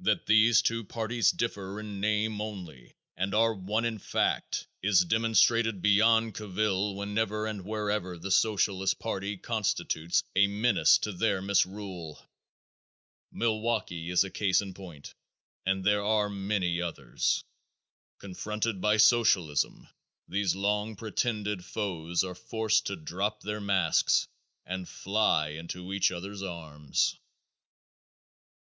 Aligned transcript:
That 0.00 0.26
these 0.26 0.60
two 0.60 0.82
parties 0.82 1.30
differ 1.30 1.78
in 1.78 2.00
name 2.00 2.40
only 2.40 2.96
and 3.16 3.32
are 3.32 3.54
one 3.54 3.84
in 3.84 3.98
fact 4.00 4.66
is 4.82 5.04
demonstrated 5.04 5.80
beyond 5.80 6.34
cavil 6.34 6.96
whenever 6.96 7.46
and 7.46 7.64
wherever 7.64 8.18
the 8.18 8.32
Socialist 8.32 8.98
party 8.98 9.36
constitutes 9.36 10.24
a 10.34 10.48
menace 10.48 10.98
to 10.98 11.12
their 11.12 11.40
misrule. 11.40 12.20
Milwaukee 13.30 14.10
is 14.10 14.24
a 14.24 14.30
case 14.30 14.60
in 14.62 14.74
point 14.74 15.14
and 15.64 15.84
there 15.84 16.02
are 16.04 16.28
many 16.28 16.80
others. 16.82 17.44
Confronted 18.18 18.80
by 18.80 18.96
the 18.96 18.98
Socialists 18.98 19.64
these 20.26 20.56
long 20.56 20.96
pretended 20.96 21.64
foes 21.64 22.24
are 22.24 22.34
forced 22.34 22.86
to 22.86 22.96
drop 22.96 23.42
their 23.42 23.60
masks 23.60 24.26
and 24.66 24.88
fly 24.88 25.50
into 25.50 25.92
each 25.92 26.10
other's 26.10 26.42
arms. 26.42 27.16